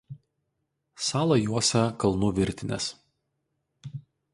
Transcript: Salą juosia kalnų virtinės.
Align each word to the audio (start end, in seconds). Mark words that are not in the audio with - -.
Salą 1.09 1.37
juosia 1.43 1.85
kalnų 2.05 2.33
virtinės. 2.43 2.93